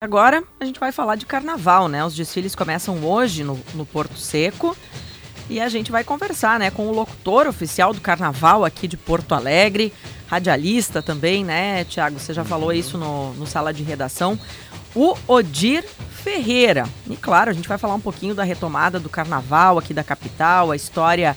[0.00, 2.04] Agora a gente vai falar de carnaval, né?
[2.04, 4.76] Os desfiles começam hoje no, no Porto Seco
[5.50, 9.34] e a gente vai conversar, né, com o locutor oficial do carnaval aqui de Porto
[9.34, 9.92] Alegre,
[10.28, 12.20] radialista também, né, Tiago?
[12.20, 14.38] Você já falou isso no, no sala de redação.
[14.94, 15.84] O Odir
[16.22, 16.86] Ferreira.
[17.10, 20.70] E claro, a gente vai falar um pouquinho da retomada do carnaval aqui da capital,
[20.70, 21.36] a história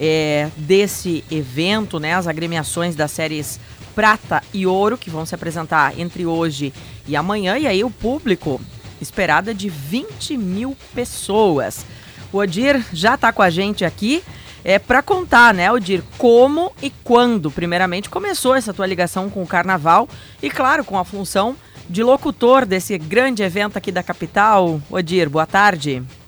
[0.00, 2.14] é, desse evento, né?
[2.14, 3.60] As agremiações das séries
[3.94, 7.58] prata e ouro, que vão se apresentar entre hoje e amanhã.
[7.58, 8.60] E aí o público
[9.00, 11.84] esperado é de 20 mil pessoas.
[12.32, 14.22] O Odir já está com a gente aqui
[14.64, 19.46] é para contar, né, Odir, como e quando, primeiramente, começou essa tua ligação com o
[19.46, 20.08] Carnaval
[20.42, 21.56] e, claro, com a função
[21.88, 24.80] de locutor desse grande evento aqui da capital.
[24.90, 25.94] Odir, boa tarde.
[25.94, 26.19] Boa tarde,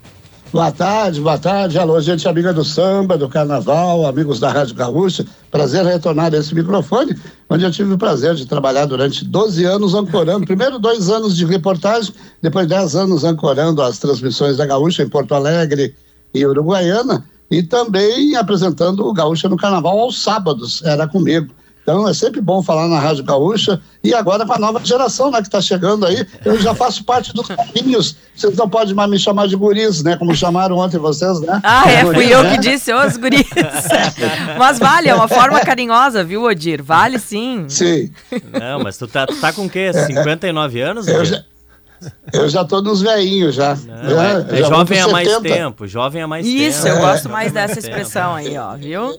[0.52, 0.70] boa
[1.38, 1.78] tarde.
[1.78, 5.24] Alô, gente amiga do samba, do carnaval, amigos da Rádio Gaúcha.
[5.50, 7.16] Prazer retornar a esse microfone,
[7.48, 10.44] onde eu tive o prazer de trabalhar durante 12 anos ancorando.
[10.44, 15.34] Primeiro, dois anos de reportagem, depois, 10 anos ancorando as transmissões da Gaúcha em Porto
[15.34, 15.94] Alegre
[16.34, 21.50] e Uruguaiana, e também apresentando o Gaúcha no Carnaval aos sábados, era comigo.
[21.82, 25.38] Então é sempre bom falar na Rádio Gaúcha e agora com a nova geração, né,
[25.38, 28.16] que está chegando aí, eu já faço parte dos caminhos.
[28.34, 31.60] Vocês não podem mais me chamar de guris, né, como chamaram ontem vocês, né?
[31.62, 32.52] Ah, é, guris, fui eu né?
[32.52, 33.46] que disse, os guris.
[34.58, 36.82] mas vale, é uma forma carinhosa, viu, Odir?
[36.82, 37.64] Vale sim.
[37.68, 38.12] Sim.
[38.52, 39.92] Não, mas tu tá, tu tá com o quê?
[39.92, 41.16] 59 anos, Odir?
[41.16, 41.44] Eu já,
[42.32, 43.74] eu já tô nos veinhos já.
[43.74, 46.68] Não, já, é, já jovem há mais tempo, jovem há mais Isso, tempo.
[46.68, 49.16] Isso, eu gosto mais dessa expressão aí, ó, viu?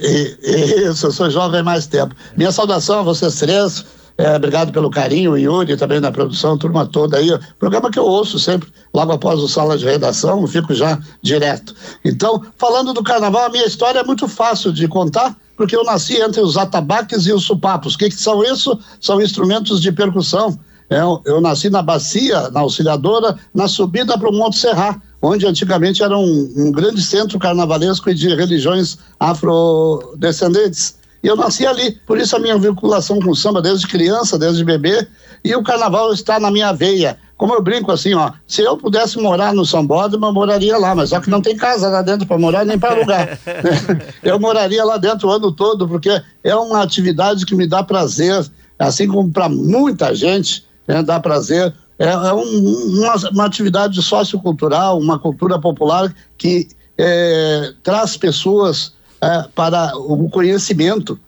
[0.00, 2.14] Isso, eu sou jovem há mais tempo.
[2.36, 3.84] Minha saudação a vocês três.
[4.18, 7.30] É, obrigado pelo carinho, Yuri, também na produção, turma toda aí.
[7.58, 11.74] Programa que eu ouço sempre, logo após o sala de redação, fico já direto.
[12.04, 16.20] Então, falando do carnaval, a minha história é muito fácil de contar, porque eu nasci
[16.20, 17.94] entre os atabaques e os supapos.
[17.94, 18.78] O que, que são isso?
[19.00, 20.58] São instrumentos de percussão
[20.90, 26.02] eu, eu nasci na Bacia, na Auxiliadora, na subida para o Monte Serra, onde antigamente
[26.02, 30.96] era um, um grande centro carnavalesco e de religiões afrodescendentes.
[31.22, 34.64] E eu nasci ali, por isso a minha vinculação com o samba desde criança, desde
[34.64, 35.06] bebê,
[35.44, 37.16] e o carnaval está na minha veia.
[37.36, 40.94] Como eu brinco assim, ó, se eu pudesse morar no São Bódromo, eu moraria lá,
[40.94, 43.38] mas só que não tem casa lá dentro para morar nem para alugar.
[44.22, 48.44] eu moraria lá dentro o ano todo, porque é uma atividade que me dá prazer,
[48.78, 51.74] assim como para muita gente, né, dá prazer.
[51.98, 59.44] É, é um, uma, uma, atividade sociocultural, uma cultura popular que é, traz pessoas é,
[59.54, 61.18] para o conhecimento.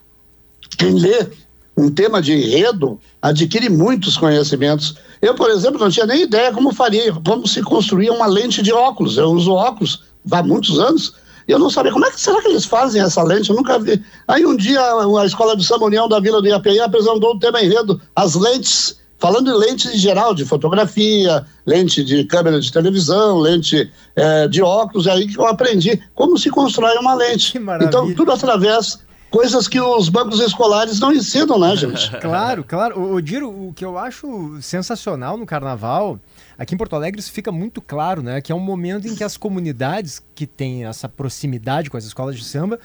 [0.76, 1.28] Quem lê
[1.76, 4.96] um tema de enredo adquire muitos conhecimentos.
[5.20, 8.72] Eu, por exemplo, não tinha nem ideia como faria, como se construía uma lente de
[8.72, 9.16] óculos.
[9.16, 11.14] Eu uso óculos há muitos anos.
[11.46, 13.78] E eu não sabia como é que será que eles fazem essa lente, eu nunca
[13.78, 14.02] vi.
[14.26, 17.62] Aí um dia a escola de São União da Vila do IAPI apresentou o tema
[17.62, 23.38] enredo, as lentes Falando em lentes em geral, de fotografia, lente de câmera de televisão,
[23.38, 27.58] lente é, de óculos, é aí que eu aprendi como se constrói uma lente.
[27.86, 32.10] Então, tudo através coisas que os bancos escolares não ensinam, né, gente?
[32.20, 33.00] claro, claro.
[33.00, 36.20] O, o Diro, o que eu acho sensacional no carnaval,
[36.58, 38.42] aqui em Porto Alegre isso fica muito claro, né?
[38.42, 42.36] Que é um momento em que as comunidades que têm essa proximidade com as escolas
[42.36, 42.78] de samba,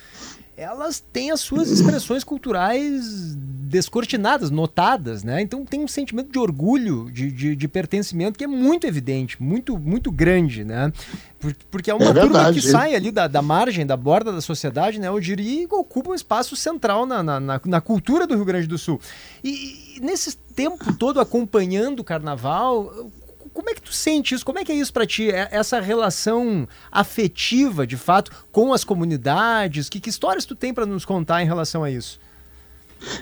[0.60, 3.34] elas têm as suas expressões culturais
[3.70, 5.42] descortinadas, notadas, né?
[5.42, 9.78] Então tem um sentimento de orgulho, de, de, de pertencimento que é muito evidente, muito,
[9.78, 10.92] muito grande, né?
[11.72, 15.00] Porque é uma é turma que sai ali da, da margem, da borda da sociedade,
[15.00, 15.10] né?
[15.10, 18.78] O Jiri ocupa um espaço central na, na, na, na cultura do Rio Grande do
[18.78, 19.00] Sul.
[19.44, 23.10] E, e nesse tempo todo acompanhando o carnaval,
[23.90, 24.46] tu sente isso?
[24.46, 25.30] Como é que é isso para ti?
[25.30, 29.90] É, essa relação afetiva, de fato, com as comunidades?
[29.90, 32.20] Que, que histórias tu tem para nos contar em relação a isso?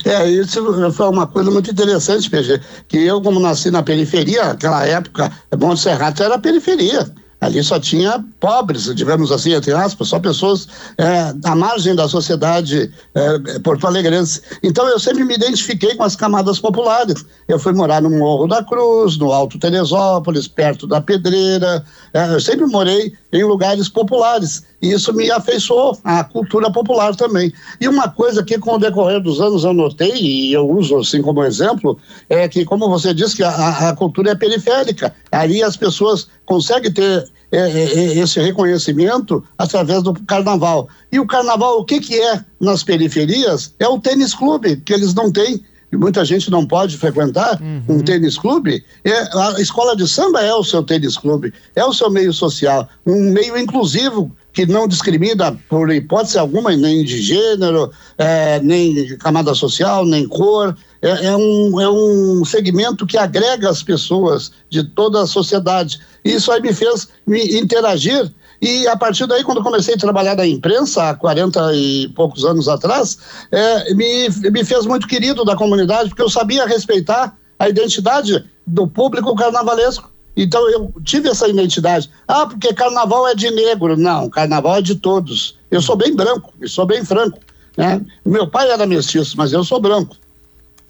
[0.04, 4.86] É, isso foi uma coisa muito interessante, PG, que eu, como nasci na periferia, naquela
[4.86, 7.08] época, Monte Serrato era periferia.
[7.40, 10.68] Ali só tinha pobres, digamos assim, entre aspas, só pessoas
[10.98, 14.42] é, à margem da sociedade é, porto-alegrense.
[14.64, 17.24] Então eu sempre me identifiquei com as camadas populares.
[17.48, 21.86] Eu fui morar no Morro da Cruz, no Alto Teresópolis, perto da Pedreira.
[22.12, 24.64] É, eu sempre morei em lugares populares.
[24.82, 27.52] E isso me afeiçoou à cultura popular também.
[27.80, 31.22] E uma coisa que, com o decorrer dos anos, eu notei, e eu uso assim
[31.22, 32.00] como exemplo,
[32.30, 35.14] é que, como você disse, que a, a cultura é periférica.
[35.32, 40.90] Ali as pessoas conseguem ter esse reconhecimento através do carnaval.
[41.12, 43.74] E o carnaval, o que, que é nas periferias?
[43.80, 45.64] É o tênis clube, que eles não têm
[45.96, 47.98] muita gente não pode frequentar uhum.
[47.98, 51.94] um tênis clube, é, a escola de samba é o seu tênis clube, é o
[51.94, 57.92] seu meio social, um meio inclusivo que não discrimina por hipótese alguma, nem de gênero,
[58.18, 60.76] é, nem camada social, nem cor.
[61.08, 66.00] É, é, um, é um segmento que agrega as pessoas de toda a sociedade.
[66.26, 68.32] Isso aí me fez me interagir
[68.62, 72.68] e a partir daí, quando comecei a trabalhar na imprensa, há 40 e poucos anos
[72.68, 73.18] atrás,
[73.52, 78.88] é, me, me fez muito querido da comunidade, porque eu sabia respeitar a identidade do
[78.88, 80.12] público carnavalesco.
[80.36, 82.10] Então eu tive essa identidade.
[82.28, 83.98] Ah, porque carnaval é de negro.
[83.98, 85.58] Não, carnaval é de todos.
[85.70, 87.40] Eu sou bem branco, e sou bem franco.
[87.76, 88.02] Né?
[88.26, 90.16] Meu pai era mestiço, mas eu sou branco.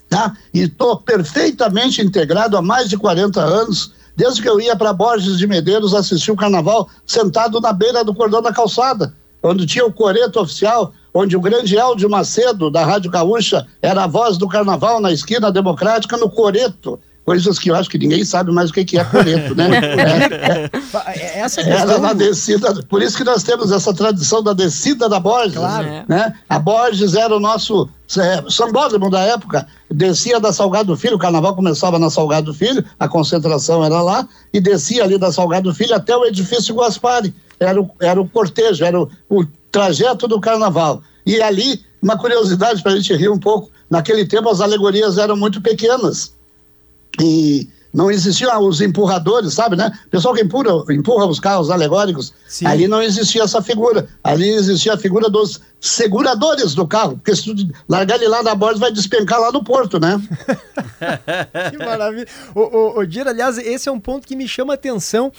[0.08, 0.34] Tá?
[0.54, 5.38] E estou perfeitamente integrado há mais de 40 anos Desde que eu ia para Borges
[5.38, 9.92] de Medeiros assistir o carnaval, sentado na beira do cordão da calçada, onde tinha o
[9.92, 15.00] coreto oficial, onde o grande Eldio Macedo, da Rádio Gaúcha, era a voz do carnaval
[15.00, 18.96] na esquina democrática, no coreto coisas que eu acho que ninguém sabe mais o que,
[18.98, 19.68] é coreto, né?
[21.08, 21.90] é, é, Essa questão...
[21.90, 25.86] Era na descida, por isso que nós temos essa tradição da descida da Borges, claro.
[26.08, 26.32] né?
[26.48, 27.86] A Borges era o nosso
[28.16, 33.06] é, sambódromo da época, descia da Salgado Filho, o carnaval começava na Salgado Filho, a
[33.06, 37.90] concentração era lá, e descia ali da Salgado Filho até o edifício Guaspari, era o,
[38.00, 41.02] era o cortejo, era o, o trajeto do carnaval.
[41.26, 45.36] E ali, uma curiosidade para a gente rir um pouco, naquele tempo as alegorias eram
[45.36, 46.37] muito pequenas,
[47.20, 49.90] e não existiam os empurradores, sabe, né?
[50.06, 52.66] O pessoal que empurra, empurra os carros alegóricos, Sim.
[52.66, 54.08] ali não existia essa figura.
[54.22, 57.54] Ali existia a figura dos seguradores do carro, porque se tu
[57.88, 60.20] largar ele lá na borda, vai despencar lá no porto, né?
[61.70, 62.26] que maravilha.
[62.54, 65.32] Ô, ô Dira, aliás, esse é um ponto que me chama a atenção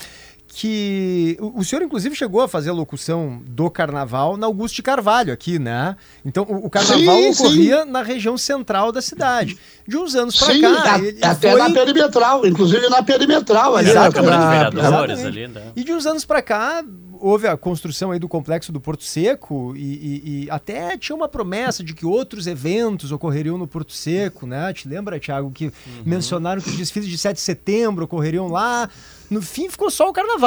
[0.52, 5.32] que o, senhor inclusive chegou a fazer a locução do carnaval na Augusto de Carvalho
[5.32, 5.96] aqui, né?
[6.24, 7.90] Então o, o carnaval sim, ocorria sim.
[7.90, 9.56] na região central da cidade.
[9.86, 11.60] De uns anos para cá, a, até foi...
[11.60, 13.92] na perimetral, inclusive na perimetral ali.
[13.92, 15.26] Na, Exatamente.
[15.26, 15.72] ali, né?
[15.76, 16.84] E de uns anos para cá
[17.20, 21.28] houve a construção aí do complexo do Porto Seco e, e, e, até tinha uma
[21.28, 24.72] promessa de que outros eventos ocorreriam no Porto Seco, né?
[24.72, 25.72] Te lembra, Thiago, que uhum.
[26.04, 28.88] mencionaram que os desfiles de 7 de setembro ocorreriam lá.
[29.28, 30.39] No fim ficou só o carnaval.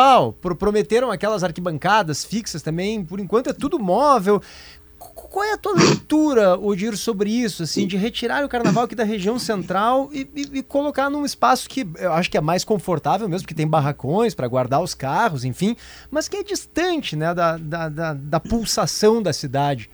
[0.57, 3.03] Prometeram aquelas arquibancadas fixas também.
[3.03, 4.41] Por enquanto é tudo móvel.
[4.97, 9.03] Qual é a tua leitura, Odir, sobre isso, assim, de retirar o carnaval aqui da
[9.03, 13.27] região central e, e, e, colocar num espaço que eu acho que é mais confortável
[13.27, 15.75] mesmo, porque tem barracões para guardar os carros, enfim,
[16.09, 19.89] mas que é distante, né, da, da, da, da pulsação da cidade.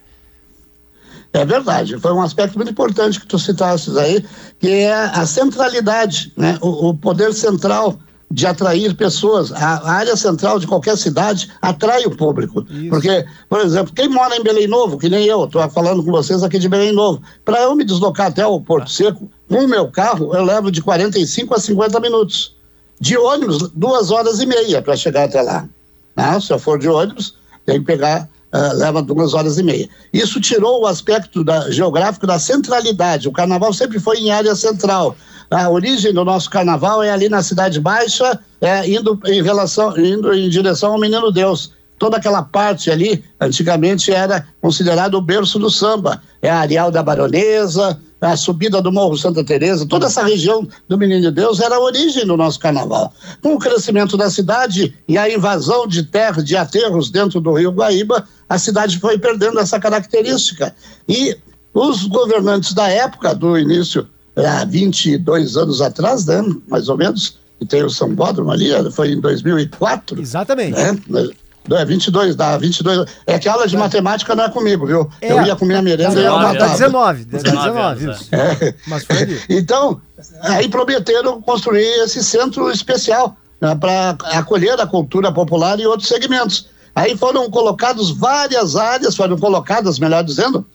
[1.33, 4.23] É verdade, foi um aspecto muito importante que tu citaste aí,
[4.59, 7.97] que é a centralidade, né, o, o poder central
[8.31, 9.51] de atrair pessoas.
[9.51, 12.65] A, área central de qualquer cidade atrai o público.
[12.69, 12.89] Isso.
[12.89, 16.43] Porque, por exemplo, quem mora em Belém Novo, que nem eu, estou falando com vocês
[16.43, 19.89] aqui de Belém Novo, para eu me deslocar até o Porto Seco, com o meu
[19.89, 22.55] carro, eu levo de 45 a 50 minutos.
[23.01, 25.67] De ônibus, duas horas e meia para chegar até lá.
[26.15, 26.39] Né?
[26.41, 27.35] Se eu for de ônibus,
[27.65, 29.87] tem que pegar Uh, leva duas horas e meia.
[30.11, 33.27] Isso tirou o aspecto da, geográfico da centralidade.
[33.27, 35.15] O carnaval sempre foi em área central.
[35.51, 40.33] A origem do nosso carnaval é ali na Cidade Baixa, é, indo em relação, indo
[40.33, 41.73] em direção ao Menino Deus.
[41.99, 46.21] Toda aquela parte ali, antigamente era considerado o berço do samba.
[46.41, 50.97] É a Areal da Baronesa, a subida do Morro Santa Teresa, toda essa região do
[50.97, 53.13] Menino Deus era a origem do nosso carnaval.
[53.41, 57.71] Com o crescimento da cidade e a invasão de terra, de aterros dentro do Rio
[57.71, 60.75] Guaíba, a cidade foi perdendo essa característica.
[61.07, 61.37] E
[61.73, 67.65] os governantes da época, do início há 22 anos atrás, né, mais ou menos, e
[67.65, 70.19] tem o São Bódromo ali, foi em 2004.
[70.19, 70.77] Exatamente.
[71.07, 71.29] Né?
[71.77, 73.05] É 22, dá 22.
[73.25, 73.79] É que aula de é.
[73.79, 75.09] matemática não é comigo, viu?
[75.21, 75.31] É.
[75.31, 76.57] Eu ia comer a merenda e eu matava.
[76.57, 78.29] Dá 19, dá 19, isso.
[78.35, 78.73] É.
[78.87, 79.39] Mas foi ali.
[79.49, 80.01] Então,
[80.41, 86.69] aí prometeram construir esse centro especial né, para acolher a cultura popular e outros segmentos.
[86.95, 90.65] Aí foram colocados várias áreas, foram colocadas, melhor dizendo,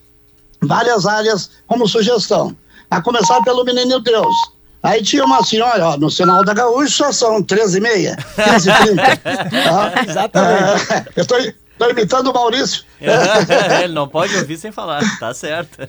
[0.62, 2.56] várias áreas como sugestão
[2.90, 4.34] a começar pelo Menino Deus.
[4.84, 9.20] Aí tinha uma senhora, ó, no sinal da Gaúcha são 13h30, 15h30.
[9.72, 10.92] ah, Exatamente.
[10.92, 11.38] É, eu estou
[11.74, 12.84] Estou imitando o Maurício.
[13.82, 15.88] Ele não pode ouvir sem falar, tá certo.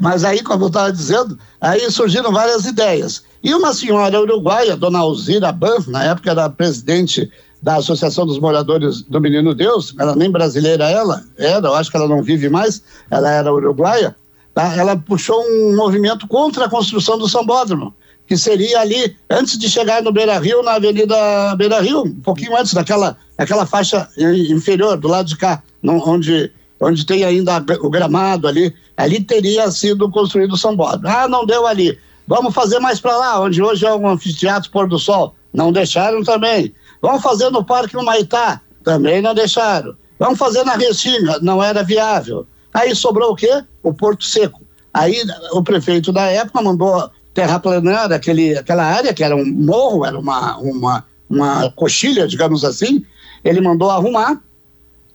[0.00, 3.24] Mas aí, como eu estava dizendo, aí surgiram várias ideias.
[3.42, 7.30] E uma senhora uruguaia, dona Alzira Ban, na época era presidente
[7.62, 11.96] da Associação dos Moradores do Menino Deus, ela nem brasileira ela, era, eu acho que
[11.96, 14.25] ela não vive mais, ela era uruguaia, Tá?
[14.56, 17.94] Ela puxou um movimento contra a construção do Sambódromo,
[18.26, 22.56] que seria ali, antes de chegar no Beira Rio, na Avenida Beira Rio, um pouquinho
[22.56, 28.48] antes daquela, daquela faixa inferior, do lado de cá, onde, onde tem ainda o gramado
[28.48, 28.74] ali.
[28.96, 31.14] Ali teria sido construído o Sambódromo.
[31.14, 31.98] Ah, não deu ali.
[32.26, 35.36] Vamos fazer mais para lá, onde hoje é um anfiteatro pôr do sol.
[35.52, 36.74] Não deixaram também.
[37.00, 38.60] Vamos fazer no Parque Humaitá.
[38.82, 39.94] Também não deixaram.
[40.18, 41.38] Vamos fazer na Restinga.
[41.40, 42.46] Não era viável.
[42.76, 43.64] Aí sobrou o quê?
[43.82, 44.60] O Porto Seco.
[44.92, 50.18] Aí o prefeito da época mandou terraplanar aquele, aquela área, que era um morro, era
[50.18, 53.02] uma, uma, uma coxilha, digamos assim,
[53.42, 54.42] ele mandou arrumar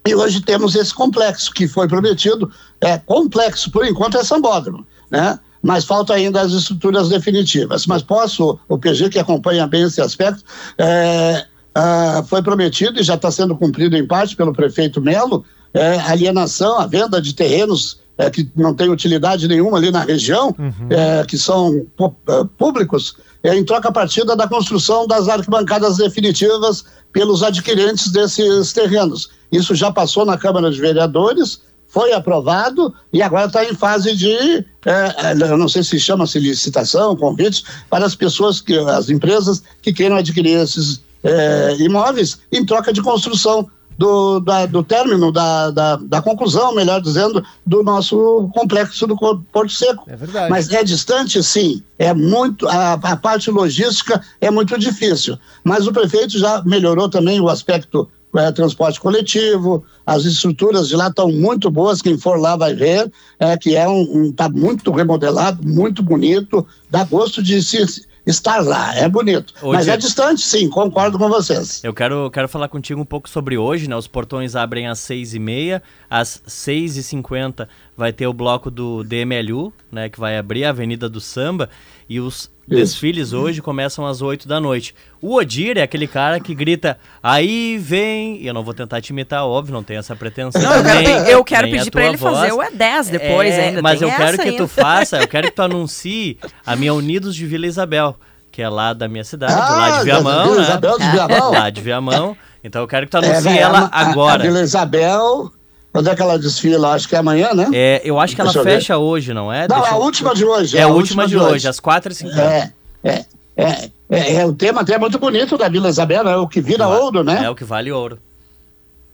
[0.07, 5.39] e hoje temos esse complexo que foi prometido, é complexo, por enquanto é sambódromo, né?
[5.61, 7.85] Mas falta ainda as estruturas definitivas.
[7.85, 10.43] Mas posso, o PG que acompanha bem esse aspecto,
[10.79, 15.99] é, ah, foi prometido e já está sendo cumprido em parte pelo prefeito Melo, é,
[15.99, 20.87] alienação, a venda de terrenos é, que não tem utilidade nenhuma ali na região, uhum.
[20.89, 21.85] é, que são
[22.29, 29.29] é, públicos, é, em troca partida da construção das arquibancadas definitivas pelos adquirentes desses terrenos.
[29.51, 34.65] Isso já passou na Câmara de Vereadores, foi aprovado e agora está em fase de,
[34.85, 39.91] é, é, não sei se chama-se licitação, convites, para as pessoas, que, as empresas que
[39.91, 45.95] queiram adquirir esses é, imóveis em troca de construção do, da, do término, da, da,
[45.95, 50.05] da, conclusão, melhor dizendo, do nosso complexo do Porto Seco.
[50.07, 50.49] É verdade.
[50.49, 51.83] Mas é distante, sim.
[51.99, 55.37] É muito, a, a parte logística é muito difícil.
[55.63, 61.07] Mas o prefeito já melhorou também o aspecto é, transporte coletivo, as estruturas de lá
[61.07, 64.91] estão muito boas, quem for lá vai ver, é, que é um, um tá muito
[64.91, 69.53] remodelado, muito bonito, dá gosto de se estar lá, é bonito.
[69.61, 69.77] Hoje...
[69.77, 71.83] Mas é distante, sim, concordo com vocês.
[71.83, 73.95] Eu quero, quero falar contigo um pouco sobre hoje, né?
[73.95, 78.71] Os portões abrem às seis e meia, às seis e cinquenta vai ter o bloco
[78.71, 80.09] do DMLU, né?
[80.09, 81.69] Que vai abrir a Avenida do Samba
[82.07, 84.95] e os desfiles hoje começam às 8 da noite.
[85.21, 88.41] O Odir é aquele cara que grita, aí vem.
[88.41, 90.61] E eu não vou tentar te imitar, óbvio, não tenho essa pretensão.
[90.61, 92.37] Não, eu quero, nem, eu quero pedir pra ele voz.
[92.37, 93.81] fazer o E10 depois é, ainda.
[93.81, 94.57] Mas eu quero que ainda.
[94.57, 98.15] tu faça, eu quero que tu anuncie a minha Unidos de Vila Isabel,
[98.51, 100.43] que é lá da minha cidade, ah, lá de Viamão.
[100.43, 100.63] Vila né?
[100.63, 101.51] Isabel de Viamão.
[101.51, 102.37] lá de Viamão.
[102.63, 104.43] Então eu quero que tu anuncie é, ela a, agora.
[104.43, 105.51] A Vila Isabel
[105.91, 106.93] quando é que ela desfila?
[106.93, 107.69] Acho que é amanhã, né?
[107.73, 109.67] É, eu acho que Deixa ela fecha hoje, não é?
[109.67, 110.01] Não, Deixa é a eu...
[110.01, 110.77] última de hoje.
[110.77, 112.37] É, é a última, de, hoje, hoje, às 4h50.
[112.37, 112.71] É,
[113.03, 113.25] é,
[113.57, 116.61] é, é, é, o tema até é muito bonito da Vila Isabel, é o que
[116.61, 117.43] vira ouro, né?
[117.43, 118.17] É o que vale ouro.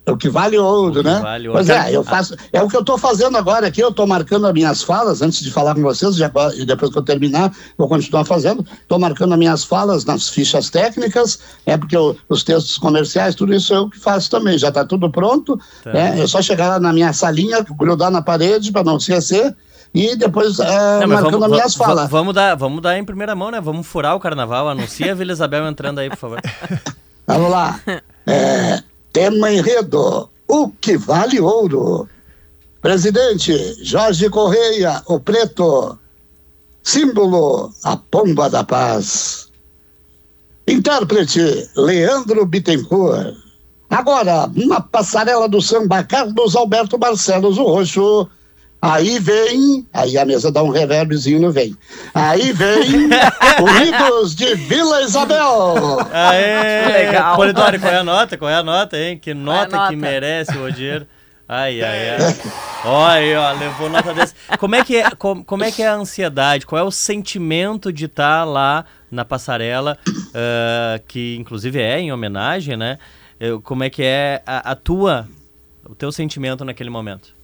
[0.07, 1.19] É o que vale ouro, né?
[1.19, 1.59] Vale ouro.
[1.59, 2.33] Pois é, eu faço.
[2.53, 3.81] É o que eu estou fazendo agora aqui.
[3.81, 6.97] Eu estou marcando as minhas falas antes de falar com vocês, já, e depois que
[6.97, 8.65] eu terminar, vou continuar fazendo.
[8.81, 13.53] Estou marcando as minhas falas nas fichas técnicas, é porque eu, os textos comerciais, tudo
[13.53, 14.57] isso eu que faço também.
[14.57, 15.59] Já está tudo pronto.
[15.83, 15.91] Tá.
[15.91, 19.53] É, é só chegar lá na minha salinha, grudar na parede para não esquecer
[19.93, 22.09] e depois é, não, marcando vamos, as minhas falas.
[22.09, 23.59] Vamos dar, vamos dar em primeira mão, né?
[23.59, 24.69] Vamos furar o carnaval.
[24.69, 26.41] Anuncia a Vila Isabel entrando aí, por favor.
[27.27, 27.79] vamos lá.
[28.25, 28.83] É,
[29.17, 32.07] Tema enredo: O que vale ouro?
[32.83, 33.51] Presidente
[33.83, 35.97] Jorge Correia, o preto.
[36.83, 39.51] Símbolo: a pomba da paz.
[40.67, 43.35] Intérprete: Leandro Bittencourt.
[43.89, 48.29] Agora, uma passarela do samba Carlos Alberto Barcelos, o roxo.
[48.81, 51.75] Aí vem, aí a mesa dá um reverbzinho no vem.
[52.13, 53.09] Aí vem
[53.59, 55.99] Unidos de Vila Isabel.
[56.11, 57.35] Aê, legal.
[57.35, 58.37] Polidori, qual é a nota?
[58.37, 59.17] Qual é a nota, hein?
[59.17, 59.89] Que nota, nota?
[59.89, 61.07] que merece o Odier.
[61.49, 62.17] Ai, ai, ai.
[62.85, 64.35] Olha aí, ó, levou nota dessa.
[64.59, 66.65] Como é, que é, como, como é que é a ansiedade?
[66.65, 72.11] Qual é o sentimento de estar tá lá na passarela, uh, que inclusive é em
[72.11, 72.99] homenagem, né?
[73.63, 75.27] Como é que é a, a tua,
[75.85, 77.36] o teu sentimento naquele momento?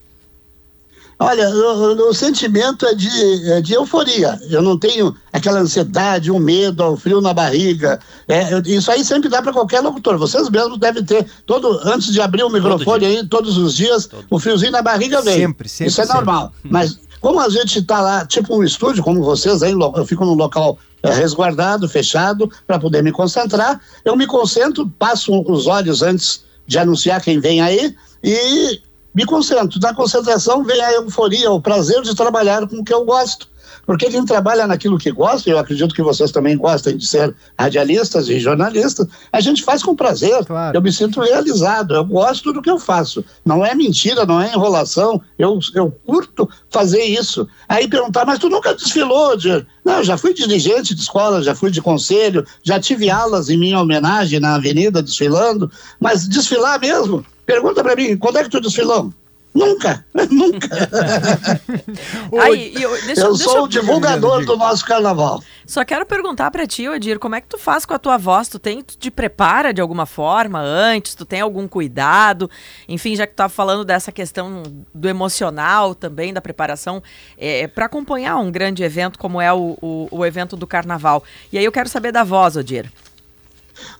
[1.18, 4.38] Olha, o, o sentimento é de, é de euforia.
[4.50, 8.00] Eu não tenho aquela ansiedade, o um medo, o um frio na barriga.
[8.26, 10.18] É, eu, isso aí sempre dá para qualquer locutor.
[10.18, 14.24] Vocês mesmos devem ter, todo, antes de abrir o microfone aí, todos os dias, todo.
[14.28, 15.38] o friozinho na barriga vem.
[15.38, 15.90] Sempre, sempre.
[15.90, 16.16] Isso é sempre.
[16.18, 16.52] normal.
[16.64, 20.34] Mas como a gente está lá, tipo um estúdio, como vocês aí, eu fico num
[20.34, 23.80] local é, resguardado, fechado, para poder me concentrar.
[24.04, 28.80] Eu me concentro, passo os olhos antes de anunciar quem vem aí e
[29.14, 29.78] me concentro.
[29.78, 33.48] Da concentração vem a euforia, o prazer de trabalhar com o que eu gosto.
[33.86, 38.28] Porque quem trabalha naquilo que gosta, eu acredito que vocês também gostem de ser radialistas
[38.28, 40.44] e jornalistas, a gente faz com prazer.
[40.44, 40.76] Claro.
[40.76, 43.24] Eu me sinto realizado, eu gosto do que eu faço.
[43.44, 47.46] Não é mentira, não é enrolação, eu, eu curto fazer isso.
[47.68, 49.36] Aí perguntar, mas tu nunca desfilou?
[49.36, 49.66] De...
[49.84, 53.78] Não, já fui dirigente de escola, já fui de conselho, já tive alas em minha
[53.78, 59.12] homenagem na avenida desfilando, mas desfilar mesmo, Pergunta para mim, quando é que tu desfilou?
[59.54, 60.68] Nunca, nunca.
[62.42, 63.62] Aí, eu, deixa, eu deixa sou eu...
[63.62, 65.40] o divulgador do nosso carnaval.
[65.64, 68.48] Só quero perguntar para ti, Odir, como é que tu faz com a tua voz?
[68.48, 71.14] Tu tem, tu te prepara de alguma forma antes?
[71.14, 72.50] Tu tem algum cuidado?
[72.88, 77.00] Enfim, já que tu tá falando dessa questão do emocional também, da preparação,
[77.38, 81.22] é, para acompanhar um grande evento como é o, o, o evento do carnaval.
[81.52, 82.90] E aí eu quero saber da voz, Odir.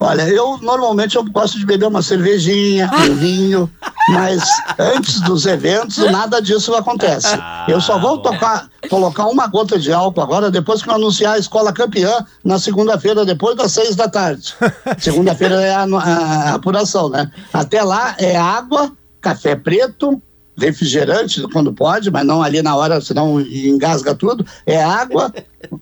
[0.01, 3.71] Olha, eu normalmente eu gosto de beber uma cervejinha, um vinho.
[4.11, 4.43] mas
[4.79, 7.29] antes dos eventos nada disso acontece.
[7.35, 11.35] Ah, eu só vou tocar, colocar uma gota de álcool agora depois que eu anunciar
[11.35, 14.55] a escola campeã na segunda-feira, depois das seis da tarde.
[14.99, 17.31] Segunda-feira é a, a apuração, né?
[17.53, 20.21] Até lá é água, café preto,
[20.57, 24.47] refrigerante quando pode, mas não ali na hora, senão engasga tudo.
[24.67, 25.33] É água,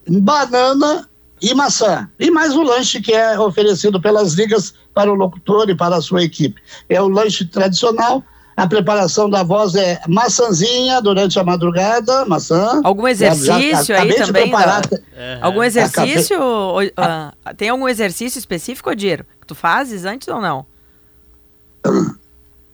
[0.08, 1.08] banana
[1.42, 2.08] e maçã.
[2.18, 6.00] E mais o lanche que é oferecido pelas ligas para o locutor e para a
[6.00, 6.62] sua equipe.
[6.88, 8.22] É o lanche tradicional.
[8.54, 12.80] A preparação da voz é maçãzinha durante a madrugada, maçã.
[12.84, 14.42] Algum exercício já, já, aí também?
[14.42, 14.96] Preparar, da...
[14.96, 15.38] uhum.
[15.40, 16.38] Algum exercício?
[16.38, 20.66] Uh, tem algum exercício específico, Odiro, que tu fazes antes ou não?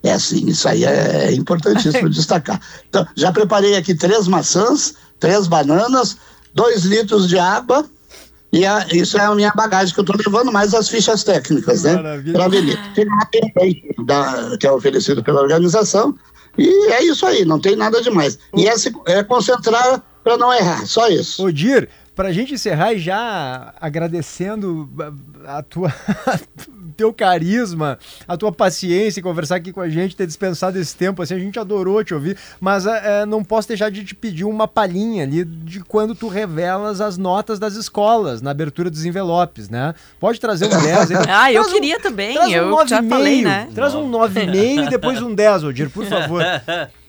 [0.02, 2.60] É sim, isso aí é importantíssimo destacar.
[2.88, 6.16] Então, já preparei aqui três maçãs, três bananas,
[6.52, 7.88] dois litros de água,
[8.52, 11.82] e a, isso é a minha bagagem que eu estou levando, mais as fichas técnicas,
[11.82, 11.96] né?
[11.96, 12.46] Para.
[14.04, 16.14] Da, que é oferecido pela organização,
[16.56, 18.38] e é isso aí, não tem nada demais.
[18.56, 18.74] E é,
[19.06, 21.44] é concentrar para não errar, só isso.
[21.44, 24.88] Ô, Dir, para a gente encerrar e já agradecendo
[25.46, 25.94] a tua
[26.98, 31.22] teu carisma, a tua paciência em conversar aqui com a gente, ter dispensado esse tempo,
[31.22, 34.66] assim, a gente adorou te ouvir, mas é, não posso deixar de te pedir uma
[34.66, 39.94] palhinha ali de quando tu revelas as notas das escolas na abertura dos envelopes, né?
[40.18, 41.16] Pode trazer um 10 aí.
[41.30, 43.68] ah, eu queria também, traz um eu já falei, né?
[43.72, 46.42] Traz um 9,5 e depois um 10, Odir, por favor.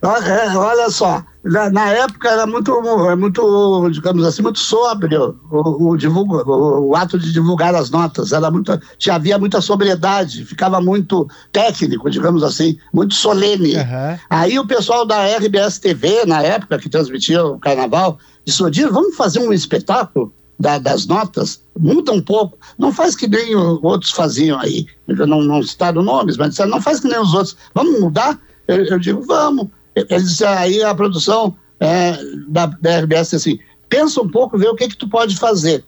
[0.00, 2.72] Olha só, na, na, época era muito,
[3.10, 7.90] é muito, digamos assim, muito sóbrio o, o, divulga, o, o, ato de divulgar as
[7.90, 8.32] notas.
[8.32, 13.74] Era muito, já havia muita sobriedade, ficava muito técnico, digamos assim, muito solene.
[13.74, 14.18] Uhum.
[14.30, 19.40] Aí o pessoal da RBS TV, na época, que transmitia o carnaval, disse: vamos fazer
[19.40, 20.32] um espetáculo?
[20.60, 25.62] Da, das notas, muda um pouco, não faz que nem outros faziam aí, não, não
[25.62, 28.36] citaram nomes, mas disseram, não faz que nem os outros, vamos mudar?
[28.66, 29.68] Eu, eu digo, vamos.
[30.08, 34.88] Eles, aí a produção é, da, da RBS assim, pensa um pouco, vê o que
[34.88, 35.84] que tu pode fazer.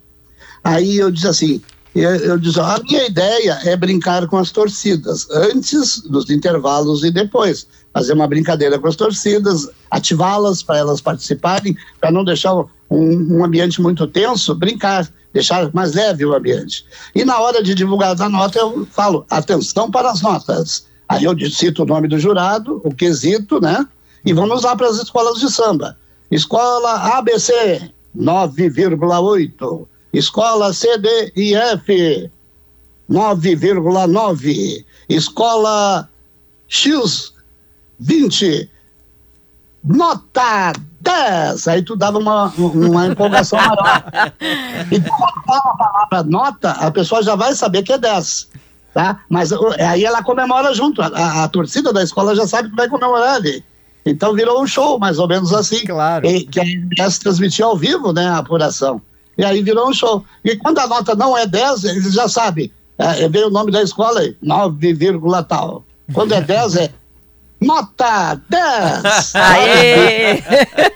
[0.62, 1.62] Aí eu disse assim,
[1.95, 7.11] eu, eu disse, a minha ideia é brincar com as torcidas, antes dos intervalos e
[7.11, 7.66] depois.
[7.92, 13.44] Fazer uma brincadeira com as torcidas, ativá-las para elas participarem, para não deixar um, um,
[13.44, 16.85] ambiente muito tenso, brincar, deixar mais leve o ambiente.
[17.14, 20.87] E na hora de divulgar a nota, eu falo, atenção para as notas.
[21.09, 23.85] Aí eu cito o nome do jurado, o quesito, né?
[24.24, 25.96] E vamos lá para as escolas de samba.
[26.30, 29.87] Escola ABC, 9,8.
[30.12, 32.30] Escola CDIF,
[33.11, 34.85] 9,9.
[35.09, 36.09] Escola
[36.68, 37.33] X,
[37.98, 38.70] 20.
[39.83, 41.68] Nota 10.
[41.68, 44.33] Aí tu dava uma, uma empolgação maior.
[44.90, 48.48] E quando fala a palavra nota, a pessoa já vai saber que é 10
[48.92, 49.20] tá?
[49.28, 53.37] Mas aí ela comemora junto, a, a, torcida da escola já sabe que vai comemorar
[53.37, 53.64] ali.
[54.04, 55.84] Então virou um show, mais ou menos assim.
[55.84, 56.26] Claro.
[56.26, 59.00] E, que a RBS transmitia ao vivo, né, a apuração.
[59.36, 60.24] E aí virou um show.
[60.44, 62.70] E quando a nota não é 10, eles já sabem.
[62.98, 64.94] É, veio o nome da escola aí, 9,
[65.48, 65.84] tal.
[66.12, 66.90] Quando é 10, é
[67.60, 69.34] nota 10!
[69.36, 70.42] Aê!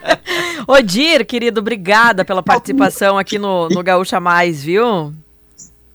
[0.69, 5.15] Odir, querido, obrigada pela participação aqui no, no Gaúcha Mais, viu?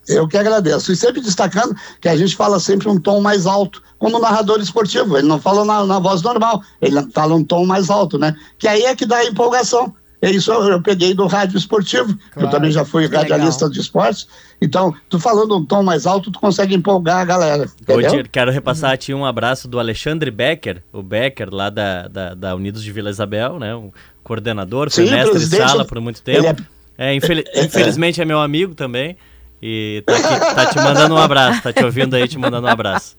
[0.10, 0.92] Eu que agradeço.
[0.92, 5.18] E sempre destacando que a gente fala sempre um tom mais alto, como narrador esportivo.
[5.18, 8.36] Ele não fala na, na voz normal, ele fala um tom mais alto, né?
[8.58, 9.94] Que aí é que dá a empolgação.
[10.22, 13.70] É isso eu, eu peguei do rádio esportivo, claro, eu também já fui radialista legal.
[13.70, 14.28] de esportes.
[14.62, 17.66] Então, tu falando um tom mais alto, tu consegue empolgar a galera.
[17.88, 22.56] Hoje quero repassar aqui um abraço do Alexandre Becker, o Becker lá da, da, da
[22.56, 23.74] Unidos de Vila Isabel, né?
[23.74, 26.62] O coordenador, foi Sim, mestre de sala por muito tempo.
[26.98, 29.16] É, é, infel é, infelizmente é meu amigo também.
[29.62, 32.70] E tá, aqui, tá te mandando um abraço, tá te ouvindo aí, te mandando um
[32.70, 33.16] abraço.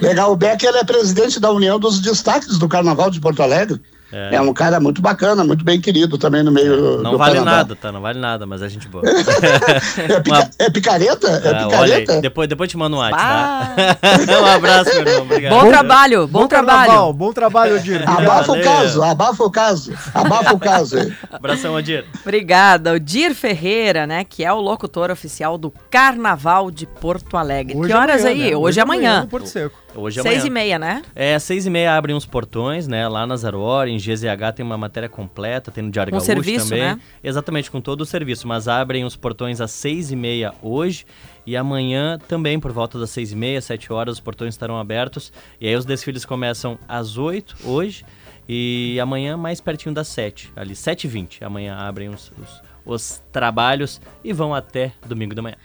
[0.00, 3.80] Legal, o Beck ele é presidente da União dos Destaques do Carnaval de Porto Alegre.
[4.16, 4.36] É.
[4.36, 4.40] é.
[4.40, 7.92] um cara muito bacana, muito bem querido também no meio é, Não vale nada, tá?
[7.92, 9.04] Não vale nada, mas é gente boa.
[9.06, 10.50] é, pica, Uma...
[10.58, 11.28] é, picareta?
[11.28, 12.20] É ah, picareta?
[12.22, 13.96] Depois, depois te mando um WhatsApp, tá?
[14.40, 15.22] um abraço, meu irmão.
[15.22, 15.52] Obrigado.
[15.52, 17.12] Bom trabalho, bom, bom trabalho.
[17.12, 18.08] Bom trabalho, Odir.
[18.08, 19.92] Abafa o caso, abafa o caso.
[20.14, 20.96] Abafa o caso.
[21.30, 22.06] Abração, Odir.
[22.22, 22.94] Obrigada.
[22.94, 27.76] Odir Ferreira, né, que é o locutor oficial do Carnaval de Porto Alegre.
[27.76, 28.50] Hoje que horas amanhã, aí?
[28.50, 28.56] Né?
[28.56, 29.10] Hoje, Hoje amanhã.
[29.10, 29.85] amanhã no Porto Seco.
[29.96, 31.02] Hoje Seis e meia, né?
[31.14, 33.08] É, seis e meia abrem os portões, né?
[33.08, 36.26] Lá na Zero Hora, em GZH tem uma matéria completa, tem no Diário com Gaúcho
[36.26, 36.82] serviço, também.
[36.82, 37.00] Né?
[37.24, 38.46] Exatamente, com todo o serviço.
[38.46, 41.06] Mas abrem os portões às seis e meia hoje.
[41.46, 45.32] E amanhã também, por volta das seis e meia, sete horas, os portões estarão abertos.
[45.60, 48.04] E aí os desfiles começam às oito hoje.
[48.48, 51.44] E amanhã mais pertinho das sete, ali sete e vinte.
[51.44, 55.56] Amanhã abrem os, os, os trabalhos e vão até domingo da manhã.